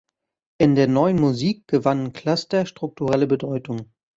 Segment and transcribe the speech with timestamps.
[0.57, 3.91] In der Neuen Musik gewannen Cluster strukturelle Bedeutung.